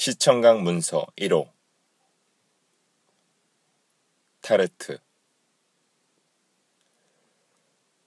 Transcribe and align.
시청각 0.00 0.62
문서 0.62 1.08
1호 1.16 1.50
타르트 4.40 5.00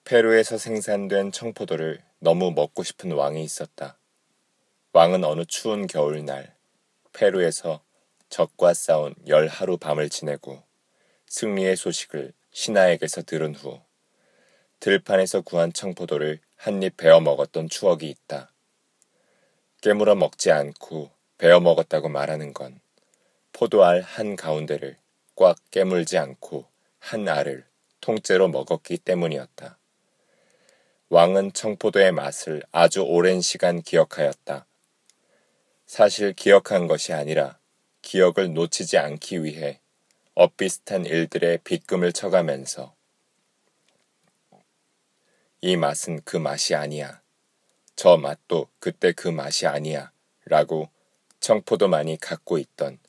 페루에서 0.05 0.57
생산된 0.57 1.33
청포도를 1.33 2.01
너무 2.19 2.51
먹고 2.51 2.83
싶은 2.83 3.11
왕이 3.11 3.43
있었다. 3.43 3.99
왕은 4.93 5.25
어느 5.25 5.43
추운 5.43 5.85
겨울날 5.85 6.55
페루에서 7.11 7.83
적과 8.29 8.73
싸운 8.73 9.13
열 9.27 9.49
하루 9.49 9.77
밤을 9.77 10.07
지내고 10.07 10.63
승리의 11.27 11.75
소식을 11.75 12.31
신하에게서 12.51 13.23
들은 13.23 13.53
후 13.53 13.81
들판에서 14.79 15.41
구한 15.41 15.73
청포도를 15.73 16.39
한 16.55 16.81
입 16.81 16.95
베어 16.95 17.19
먹었던 17.19 17.67
추억이 17.67 18.09
있다. 18.09 18.53
깨물어 19.81 20.15
먹지 20.15 20.51
않고 20.51 21.11
베어 21.41 21.59
먹었다고 21.59 22.07
말하는 22.07 22.53
건 22.53 22.79
포도알 23.51 24.01
한 24.01 24.35
가운데를 24.35 24.95
꽉 25.35 25.57
깨물지 25.71 26.19
않고 26.19 26.67
한 26.99 27.27
알을 27.27 27.65
통째로 27.99 28.47
먹었기 28.47 28.99
때문이었다. 28.99 29.79
왕은 31.09 31.53
청포도의 31.53 32.11
맛을 32.11 32.61
아주 32.71 33.01
오랜 33.01 33.41
시간 33.41 33.81
기억하였다. 33.81 34.67
사실 35.87 36.33
기억한 36.33 36.85
것이 36.85 37.11
아니라 37.11 37.57
기억을 38.03 38.53
놓치지 38.53 38.99
않기 38.99 39.43
위해 39.43 39.79
엇비슷한 40.35 41.07
일들의 41.07 41.57
빗금을 41.63 42.13
쳐가면서 42.13 42.93
이 45.61 45.75
맛은 45.75 46.21
그 46.23 46.37
맛이 46.37 46.75
아니야. 46.75 47.19
저 47.95 48.17
맛도 48.17 48.67
그때 48.77 49.11
그 49.11 49.27
맛이 49.27 49.65
아니야. 49.65 50.11
라고 50.45 50.91
청포도 51.41 51.87
만이 51.89 52.17
갖고 52.17 52.57
있던 52.57 52.99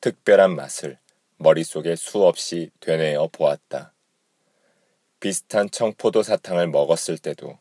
특별한 0.00 0.56
맛을 0.56 0.98
머릿속에 1.36 1.96
수없이 1.96 2.70
되뇌어 2.80 3.28
보았다. 3.28 3.92
비슷한 5.20 5.70
청포도 5.70 6.22
사탕을 6.22 6.68
먹었을 6.68 7.18
때도 7.18 7.58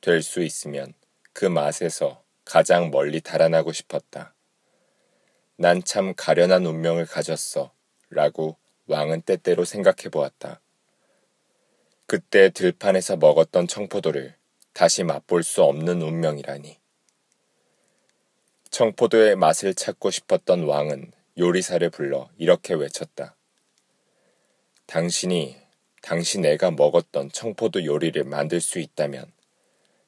될 0.00 0.22
수 0.22 0.42
있으면 0.42 0.94
그 1.32 1.46
맛에서 1.46 2.22
가장 2.44 2.90
멀리 2.90 3.20
달아나고 3.20 3.72
싶었다. 3.72 4.34
난 5.56 5.82
참 5.84 6.14
가련한 6.14 6.66
운명을 6.66 7.06
가졌어. 7.06 7.72
라고 8.10 8.58
왕은 8.88 9.22
때때로 9.22 9.64
생각해 9.64 10.10
보았다. 10.10 10.60
그때 12.06 12.50
들판에서 12.50 13.16
먹었던 13.16 13.68
청포도를 13.68 14.36
다시 14.74 15.02
맛볼 15.04 15.44
수 15.44 15.62
없는 15.62 16.02
운명이라니. 16.02 16.81
청포도의 18.72 19.36
맛을 19.36 19.74
찾고 19.74 20.10
싶었던 20.10 20.64
왕은 20.64 21.12
요리사를 21.38 21.90
불러 21.90 22.30
이렇게 22.38 22.72
외쳤다. 22.72 23.36
당신이 24.86 25.58
당신 26.00 26.46
애가 26.46 26.70
먹었던 26.70 27.32
청포도 27.32 27.84
요리를 27.84 28.24
만들 28.24 28.62
수 28.62 28.78
있다면 28.78 29.30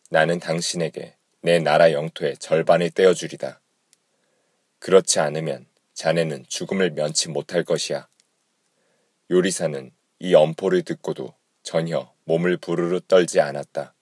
나는 0.09 0.41
당신에게 0.41 1.15
내 1.43 1.59
나라 1.59 1.93
영토의 1.93 2.39
절반을 2.39 2.91
떼어주리다. 2.93 3.61
그렇지 4.79 5.21
않으면 5.21 5.67
자네는 5.93 6.47
죽음을 6.49 6.93
면치 6.93 7.29
못할 7.29 7.65
것이야. 7.65 8.09
요리사는 9.31 9.93
이 10.21 10.35
엄포를 10.35 10.83
듣고도 10.85 11.35
전혀 11.63 12.11
몸을 12.25 12.57
부르르 12.57 13.01
떨지 13.07 13.41
않았다. 13.41 13.93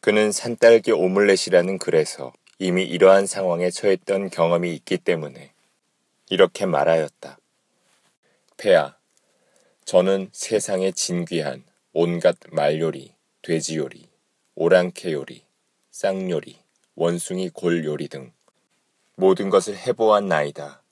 그는 0.00 0.32
산딸기 0.32 0.92
오믈렛이라는 0.92 1.78
글에서 1.78 2.32
이미 2.58 2.84
이러한 2.84 3.26
상황에 3.26 3.70
처했던 3.70 4.30
경험이 4.30 4.74
있기 4.74 4.98
때문에 4.98 5.52
이렇게 6.30 6.66
말하였다. 6.66 7.38
폐하, 8.56 8.96
저는 9.84 10.30
세상에 10.32 10.92
진귀한 10.92 11.64
온갖 11.92 12.36
말요리, 12.50 13.12
돼지요리, 13.42 14.08
오랑캐 14.54 15.12
요리, 15.12 15.44
쌍요리, 15.90 16.58
원숭이 16.94 17.50
골 17.50 17.84
요리 17.84 18.08
등 18.08 18.32
모든 19.16 19.50
것을 19.50 19.76
해보았 19.76 20.24
나이다. 20.24 20.82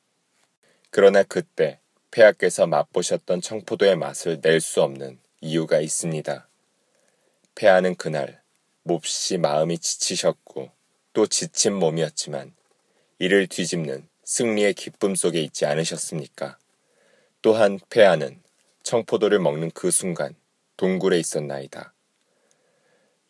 그러나 0.90 1.22
그때 1.22 1.78
폐하께서 2.10 2.66
맛보셨던 2.66 3.40
청포도의 3.40 3.96
맛을 3.96 4.40
낼 4.42 4.60
수 4.60 4.82
없는 4.82 5.18
이유가 5.40 5.80
있습니다. 5.80 6.48
폐하는 7.54 7.94
그날 7.94 8.42
몹시 8.82 9.38
마음이 9.38 9.78
지치셨고 9.78 10.70
또 11.12 11.26
지친 11.26 11.74
몸이었지만 11.74 12.54
이를 13.18 13.46
뒤집는 13.46 14.08
승리의 14.24 14.74
기쁨 14.74 15.14
속에 15.14 15.40
있지 15.42 15.66
않으셨습니까? 15.66 16.58
또한 17.42 17.78
폐하는 17.90 18.42
청포도를 18.82 19.38
먹는 19.38 19.70
그 19.72 19.90
순간 19.90 20.34
동굴에 20.76 21.18
있었나이다. 21.18 21.92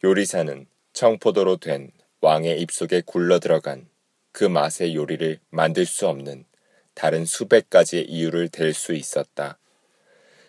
요리사는 0.05 0.67
청포도로 0.93 1.57
된 1.57 1.91
왕의 2.21 2.61
입속에 2.61 3.03
굴러 3.05 3.39
들어간 3.39 3.89
그 4.33 4.45
맛의 4.45 4.95
요리를 4.95 5.41
만들 5.51 5.87
수 5.87 6.07
없는 6.09 6.45
다른 6.95 7.25
수백 7.25 7.71
가지의 7.71 8.05
이유를 8.09 8.49
댈 8.49 8.75
수 8.75 8.93
있었다. 8.93 9.59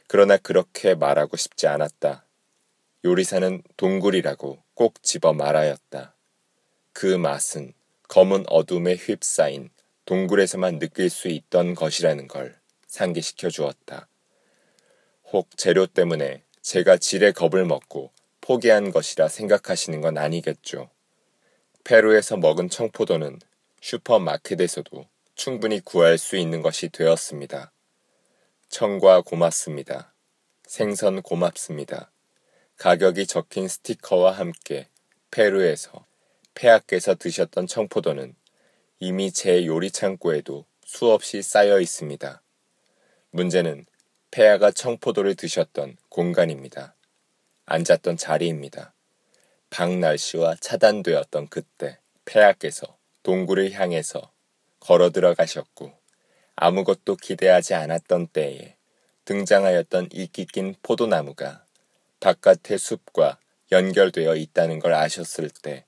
그러나 0.08 0.38
그렇게 0.38 0.94
말하고 0.96 1.38
싶지 1.38 1.68
않았다. 1.68 2.26
요리사는 3.06 3.64
동굴이라고 3.78 4.62
꼭 4.74 5.02
집어 5.02 5.34
말하였다. 5.34 6.14
그 6.94 7.08
맛은 7.08 7.74
검은 8.08 8.46
어둠에 8.48 8.96
휩싸인 8.96 9.70
동굴에서만 10.06 10.80
느낄 10.80 11.10
수 11.10 11.28
있던 11.28 11.74
것이라는 11.76 12.28
걸 12.28 12.60
상기시켜 12.88 13.50
주었다. 13.50 14.08
혹 15.32 15.58
재료 15.58 15.88
때문에 15.88 16.44
제가 16.62 16.98
질의 16.98 17.34
겁을 17.34 17.66
먹고 17.66 18.12
포기한 18.42 18.92
것이라 18.92 19.28
생각하시는 19.28 20.00
건 20.02 20.18
아니겠죠. 20.18 20.90
페루에서 21.84 22.38
먹은 22.38 22.70
청포도는 22.70 23.40
슈퍼마켓에서도 23.82 25.08
충분히 25.36 25.80
구할 25.80 26.18
수 26.18 26.38
있는 26.38 26.62
것이 26.62 26.90
되었습니다. 26.90 27.72
청과 28.70 29.22
고맙습니다. 29.22 30.14
생선 30.68 31.22
고맙습니다. 31.22 32.12
가격이 32.78 33.26
적힌 33.28 33.68
스티커와 33.68 34.32
함께 34.32 34.88
페루에서 35.32 36.06
폐하께서 36.56 37.16
드셨던 37.16 37.68
청포도는 37.68 38.36
이미 39.00 39.32
제 39.32 39.66
요리 39.66 39.92
창고에도 39.92 40.66
수없이 40.86 41.42
쌓여 41.42 41.80
있습니다. 41.80 42.42
문제는 43.32 43.86
폐하가 44.32 44.72
청포도를 44.72 45.36
드셨던 45.36 45.98
공간입니다. 46.10 46.96
앉았던 47.66 48.18
자리입니다. 48.18 48.94
방 49.70 50.00
날씨와 50.00 50.56
차단되었던 50.60 51.48
그때 51.50 52.00
폐하께서 52.26 52.98
동굴을 53.24 53.72
향해서 53.72 54.32
걸어 54.80 55.10
들어가셨고 55.10 55.92
아무것도 56.56 57.16
기대하지 57.16 57.74
않았던 57.74 58.28
때에 58.28 58.76
등장하였던 59.26 60.10
이끼 60.12 60.46
낀 60.46 60.76
포도나무가 60.84 61.66
바깥의 62.20 62.78
숲과 62.78 63.40
연결되어 63.72 64.36
있다는 64.36 64.80
걸 64.80 64.94
아셨을 64.94 65.50
때 65.50 65.86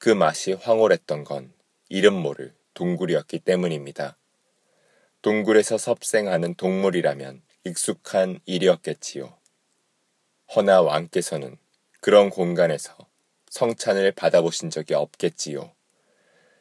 그 0.00 0.08
맛이 0.08 0.54
황홀했던 0.54 1.24
건 1.24 1.52
이름 1.90 2.14
모를 2.14 2.54
동굴이었기 2.72 3.40
때문입니다. 3.40 4.16
동굴에서 5.20 5.76
섭생하는 5.76 6.54
동물이라면 6.54 7.42
익숙한 7.64 8.40
일이었겠지요. 8.46 9.36
허나 10.56 10.80
왕께서는 10.80 11.58
그런 12.00 12.30
공간에서 12.30 12.96
성찬을 13.50 14.12
받아보신 14.12 14.70
적이 14.70 14.94
없겠지요. 14.94 15.70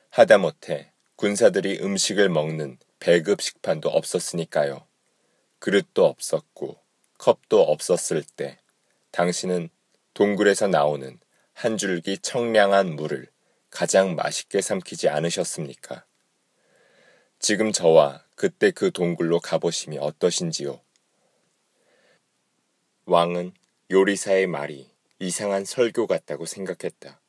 하다못해 0.10 0.92
군사들이 1.16 1.80
음식을 1.82 2.28
먹는 2.28 2.78
배급 3.00 3.42
식판도 3.42 3.88
없었으니까요. 3.88 4.86
그릇도 5.60 6.06
없었고 6.06 6.78
컵도 7.18 7.62
없었을 7.62 8.22
때 8.36 8.60
당신은 9.12 9.70
동굴에서 10.14 10.68
나오는 10.68 11.22
한 11.60 11.76
줄기 11.76 12.18
청량한 12.18 12.96
물을 12.96 13.28
가장 13.70 14.16
맛있게 14.16 14.62
삼키지 14.62 15.10
않으셨습니까? 15.10 16.06
지금 17.38 17.74
저와 17.74 18.24
그때 18.36 18.72
그 18.72 18.92
동굴로 18.92 19.42
가보심이 19.42 19.98
어떠신지요? 19.98 20.80
왕은 23.08 23.52
요리사의 23.92 24.48
말이 24.48 24.90
이상한 25.20 25.66
설교 25.66 26.08
같다고 26.08 26.46
생각했다. 26.46 27.20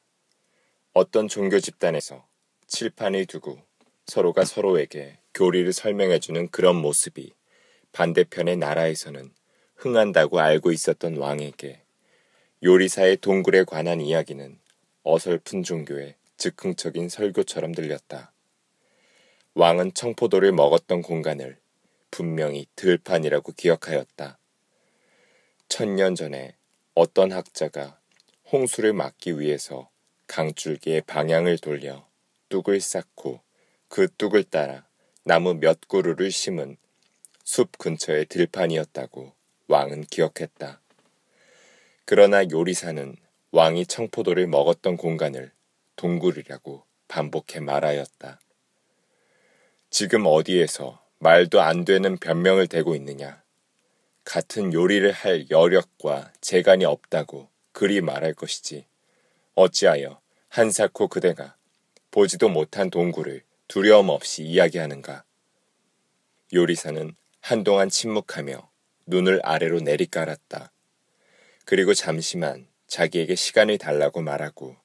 어떤 0.92 1.26
종교 1.26 1.58
집단에서 1.58 2.24
칠판을 2.68 3.26
두고 3.26 3.60
서로가 4.06 4.44
서로에게 4.44 5.18
교리를 5.34 5.72
설명해주는 5.72 6.50
그런 6.50 6.76
모습이 6.76 7.34
반대편의 7.90 8.58
나라에서는 8.58 9.34
흥한다고 9.74 10.38
알고 10.38 10.70
있었던 10.70 11.16
왕에게 11.16 11.82
요리사의 12.62 13.16
동굴에 13.18 13.64
관한 13.64 14.02
이야기는 14.02 14.58
어설픈 15.02 15.62
종교의 15.62 16.14
즉흥적인 16.36 17.08
설교처럼 17.08 17.72
들렸다. 17.72 18.34
왕은 19.54 19.94
청포도를 19.94 20.52
먹었던 20.52 21.00
공간을 21.00 21.56
분명히 22.10 22.66
들판이라고 22.76 23.52
기억하였다. 23.52 24.38
천년 25.68 26.14
전에 26.14 26.54
어떤 26.92 27.32
학자가 27.32 27.98
홍수를 28.52 28.92
막기 28.92 29.40
위해서 29.40 29.88
강줄기의 30.26 31.02
방향을 31.02 31.56
돌려 31.58 32.06
뚝을 32.50 32.82
쌓고 32.82 33.40
그 33.88 34.06
뚝을 34.18 34.44
따라 34.44 34.86
나무 35.24 35.54
몇 35.54 35.88
그루를 35.88 36.30
심은 36.30 36.76
숲 37.42 37.78
근처의 37.78 38.26
들판이었다고 38.26 39.32
왕은 39.68 40.04
기억했다. 40.04 40.80
그러나 42.04 42.44
요리사는 42.48 43.16
왕이 43.52 43.86
청포도를 43.86 44.46
먹었던 44.46 44.96
공간을 44.96 45.52
동굴이라고 45.96 46.84
반복해 47.08 47.60
말하였다. 47.60 48.40
지금 49.90 50.26
어디에서 50.26 51.04
말도 51.18 51.60
안 51.60 51.84
되는 51.84 52.16
변명을 52.16 52.68
대고 52.68 52.94
있느냐. 52.94 53.42
같은 54.24 54.72
요리를 54.72 55.10
할 55.10 55.50
여력과 55.50 56.32
재간이 56.40 56.84
없다고 56.84 57.48
그리 57.72 58.00
말할 58.00 58.34
것이지. 58.34 58.86
어찌하여 59.54 60.20
한사코 60.48 61.08
그대가 61.08 61.56
보지도 62.10 62.48
못한 62.48 62.90
동굴을 62.90 63.42
두려움 63.68 64.08
없이 64.08 64.42
이야기하는가. 64.42 65.24
요리사는 66.52 67.14
한동안 67.40 67.88
침묵하며 67.88 68.70
눈을 69.06 69.40
아래로 69.44 69.80
내리깔았다. 69.80 70.72
그리고 71.70 71.94
잠시만 71.94 72.66
자기에게 72.88 73.36
시간을 73.36 73.78
달라고 73.78 74.22
말하고 74.22 74.76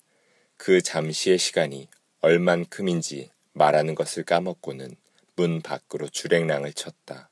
그 0.56 0.84
잠시의 0.84 1.40
시간이 1.40 1.90
얼만큼인지 2.20 3.32
말하는 3.54 3.96
것을 3.96 4.24
까먹고는 4.24 4.96
문 5.36 5.64
밖으로 5.64 6.08
주랭랑을 6.08 6.74
쳤다. 6.74 7.32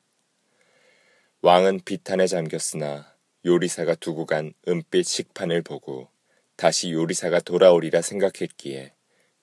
왕은 1.42 1.82
비탄에 1.84 2.26
잠겼으나 2.26 3.14
요리사가 3.46 3.94
두고 3.94 4.26
간 4.26 4.54
은빛 4.66 5.06
식판을 5.06 5.62
보고 5.62 6.08
다시 6.56 6.90
요리사가 6.90 7.38
돌아오리라 7.38 8.02
생각했기에 8.02 8.92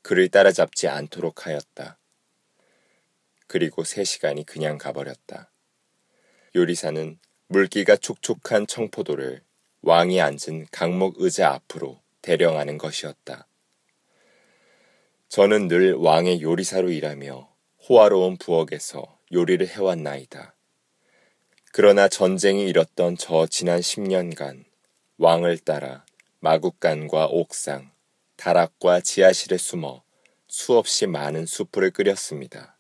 그를 0.02 0.28
따라잡지 0.28 0.90
않도록 0.90 1.46
하였다. 1.46 1.98
그리고 3.48 3.86
세 3.86 4.04
시간이 4.04 4.46
그냥 4.46 4.78
가버렸다. 4.78 5.50
요리사는 6.54 7.18
물기가 7.48 7.96
촉촉한 7.96 8.68
청포도를 8.68 9.42
왕이 9.84 10.22
앉은 10.22 10.68
강목 10.72 11.16
의자 11.18 11.50
앞으로 11.54 12.00
대령하는 12.22 12.78
것이었다. 12.78 13.48
저는 15.28 15.68
늘 15.68 15.94
왕의 15.96 16.42
요리사로 16.42 16.92
일하며 16.92 17.50
호화로운 17.90 18.38
부엌에서 18.38 19.18
요리를 19.34 19.68
해왔나이다. 19.68 20.54
그러나 21.72 22.08
전쟁이 22.08 22.68
일었던 22.68 23.18
저 23.18 23.48
지난 23.48 23.80
10년간 23.80 24.66
왕을 25.18 25.58
따라 25.60 26.06
마국간과 26.42 27.28
옥상, 27.28 27.92
다락과 28.36 29.02
지하실에 29.02 29.58
숨어 29.58 30.04
수없이 30.48 31.08
많은 31.08 31.46
수프를 31.46 31.92
끓였습니다. 31.92 32.78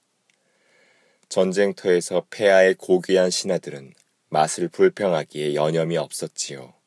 전쟁터에서 1.29 2.25
폐하의 2.29 2.75
고귀한 2.75 3.29
신하들은 3.29 3.93
맛을 4.27 4.67
불평하기에 4.67 5.55
여념이 5.55 5.97
없었지요. 5.97 6.80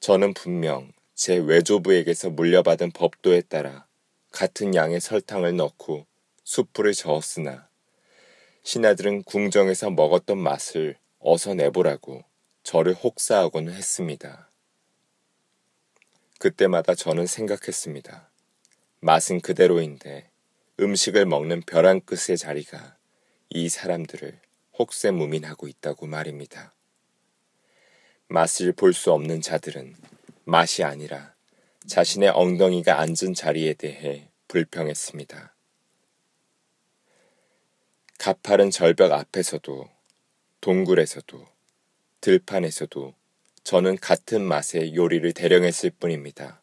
저는 0.00 0.32
분명 0.32 0.90
제 1.14 1.36
외조부에게서 1.36 2.30
물려받은 2.30 2.92
법도에 2.92 3.42
따라 3.42 3.86
같은 4.32 4.74
양의 4.74 4.98
설탕을 4.98 5.56
넣고 5.56 6.06
수프를 6.42 6.94
저었으나 6.94 7.68
신하들은 8.62 9.24
궁정에서 9.24 9.90
먹었던 9.90 10.38
맛을 10.38 10.96
어서 11.18 11.52
내보라고 11.52 12.24
저를 12.62 12.94
혹사하고는 12.94 13.74
했습니다. 13.74 14.50
그때마다 16.38 16.94
저는 16.94 17.26
생각했습니다. 17.26 18.30
맛은 19.00 19.42
그대로인데 19.42 20.30
음식을 20.80 21.26
먹는 21.26 21.60
벼랑 21.66 22.00
끝의 22.00 22.38
자리가 22.38 22.96
이 23.50 23.68
사람들을 23.68 24.40
혹세무민하고 24.78 25.68
있다고 25.68 26.06
말입니다. 26.06 26.72
맛을 28.30 28.72
볼 28.72 28.92
수 28.92 29.12
없는 29.12 29.40
자들은 29.40 29.96
맛이 30.44 30.84
아니라 30.84 31.34
자신의 31.88 32.28
엉덩이가 32.28 33.00
앉은 33.00 33.34
자리에 33.34 33.74
대해 33.74 34.28
불평했습니다. 34.46 35.52
가파른 38.18 38.70
절벽 38.70 39.10
앞에서도 39.10 39.90
동굴에서도 40.60 41.44
들판에서도 42.20 43.14
저는 43.64 43.96
같은 43.96 44.42
맛의 44.42 44.94
요리를 44.94 45.32
대령했을 45.32 45.90
뿐입니다. 45.90 46.62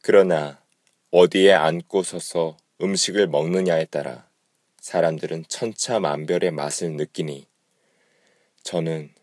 그러나 0.00 0.62
어디에 1.10 1.52
앉고 1.52 2.02
서서 2.02 2.56
음식을 2.80 3.26
먹느냐에 3.26 3.84
따라 3.86 4.26
사람들은 4.80 5.44
천차만별의 5.48 6.52
맛을 6.52 6.92
느끼니 6.92 7.46
저는 8.62 9.17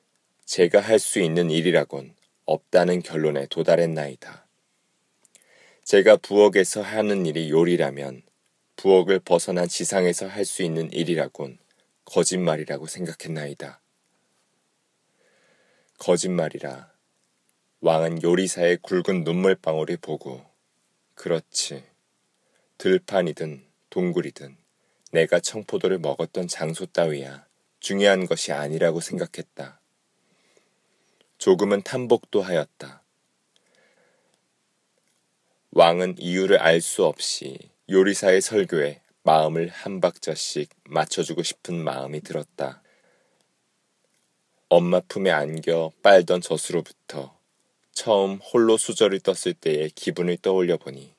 제가 0.45 0.79
할 0.79 0.99
수 0.99 1.19
있는 1.19 1.49
일이라곤 1.49 2.15
없다는 2.45 3.01
결론에 3.01 3.47
도달했나이다. 3.47 4.45
제가 5.83 6.17
부엌에서 6.17 6.81
하는 6.81 7.25
일이 7.25 7.49
요리라면 7.49 8.21
부엌을 8.75 9.19
벗어난 9.19 9.67
지상에서 9.67 10.27
할 10.27 10.45
수 10.45 10.61
있는 10.61 10.91
일이라곤 10.91 11.57
거짓말이라고 12.05 12.85
생각했나이다. 12.85 13.81
거짓말이라. 15.97 16.93
왕은 17.81 18.21
요리사의 18.21 18.77
굵은 18.83 19.23
눈물방울이 19.23 19.97
보고 19.97 20.45
그렇지. 21.15 21.83
들판이든 22.77 23.65
동굴이든 23.89 24.57
내가 25.11 25.39
청포도를 25.39 25.97
먹었던 25.99 26.47
장소 26.47 26.85
따위야 26.85 27.47
중요한 27.79 28.27
것이 28.27 28.51
아니라고 28.51 28.99
생각했다. 28.99 29.79
조금은 31.37 31.83
탐복도 31.83 32.41
하였다. 32.41 33.03
왕은 35.71 36.15
이유를 36.19 36.59
알 36.59 36.79
수 36.81 37.05
없이 37.05 37.57
요리사의 37.89 38.41
설교에 38.41 39.01
마음을 39.23 39.67
한 39.67 39.99
박자씩 39.99 40.69
맞춰주고 40.85 41.43
싶은 41.43 41.75
마음이 41.75 42.21
들었다. 42.21 42.81
엄마 44.69 44.99
품에 45.01 45.31
안겨 45.31 45.91
빨던 46.01 46.41
젖으로부터 46.41 47.37
처음 47.91 48.35
홀로 48.37 48.77
수저를 48.77 49.19
떴을 49.19 49.53
때의 49.53 49.89
기분을 49.91 50.37
떠올려 50.37 50.77
보니 50.77 51.13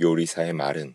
요리사의 0.00 0.52
말은 0.52 0.94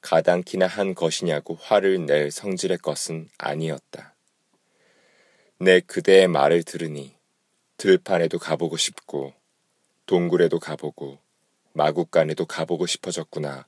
가당키나 0.00 0.66
한 0.66 0.94
것이냐고 0.94 1.56
화를 1.56 2.06
낼 2.06 2.30
성질의 2.30 2.78
것은 2.78 3.28
아니었다. 3.38 4.14
내 5.58 5.80
그대의 5.80 6.28
말을 6.28 6.62
들으니 6.62 7.19
들판에도 7.80 8.38
가보고 8.38 8.76
싶고 8.76 9.32
동굴에도 10.04 10.58
가보고 10.58 11.18
마국간에도 11.72 12.44
가보고 12.44 12.84
싶어졌구나. 12.84 13.66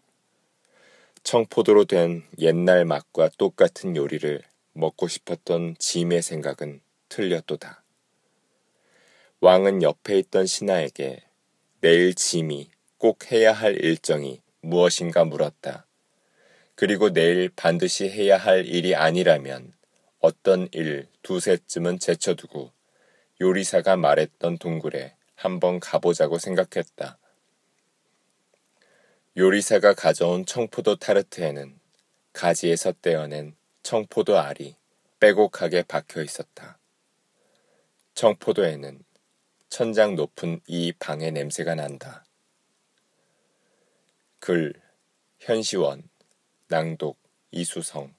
청포도로 1.23 1.87
된 1.87 2.23
옛날 2.39 2.85
맛과 2.85 3.31
똑같은 3.39 3.97
요리를 3.97 4.43
먹고 4.75 5.09
싶었던 5.09 5.77
짐의 5.79 6.21
생각은 6.21 6.83
틀렸도다. 7.09 7.83
왕은 9.41 9.83
옆에 9.83 10.19
있던 10.19 10.45
신하에게 10.45 11.23
내일 11.81 12.15
짐이 12.15 12.71
꼭 12.99 13.33
해야 13.33 13.55
할 13.55 13.83
일정이 13.83 14.43
무엇인가 14.61 15.25
물었다. 15.25 15.87
그리고 16.75 17.15
내일 17.15 17.49
반드시 17.49 18.11
해야 18.11 18.37
할 18.37 18.67
일이 18.67 18.95
아니라면 18.95 19.73
어떤 20.19 20.69
일 20.73 21.09
두세쯤은 21.23 21.99
제쳐두고 21.99 22.73
요리사가 23.43 23.97
말했던 23.97 24.59
동굴에 24.59 25.17
한번 25.35 25.81
가보자고 25.81 26.39
생각했다. 26.39 27.19
요리사가 29.37 29.95
가져온 29.95 30.47
청포도 30.47 30.95
타르트에는 30.95 31.77
가지에서 32.33 32.93
떼어낸 33.03 33.57
청포도 33.83 34.39
알이 34.39 34.77
빼곡하게 35.19 35.83
박혀 35.83 36.23
있었다. 36.23 36.79
청포도에는 38.15 39.03
천장 39.69 40.15
높은 40.15 40.61
이 40.69 40.93
방의 40.93 41.33
냄새가 41.33 41.75
난다. 41.75 42.25
글 44.39 44.73
현시원 45.41 46.09
낭독 46.69 47.19
이수성 47.51 48.15